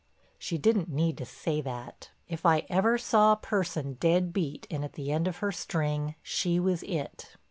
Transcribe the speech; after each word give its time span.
She 0.39 0.57
didn't 0.57 0.89
need 0.89 1.15
to 1.19 1.25
say 1.25 1.61
that. 1.61 2.09
If 2.27 2.43
I 2.43 2.65
ever 2.69 2.97
saw 2.97 3.33
a 3.33 3.37
person 3.37 3.97
dead 3.99 4.33
beat 4.33 4.65
and 4.71 4.83
at 4.83 4.93
the 4.93 5.11
end 5.11 5.27
of 5.27 5.37
her 5.45 5.51
string 5.51 6.15
she 6.23 6.59
was 6.59 6.81
it. 6.81 7.35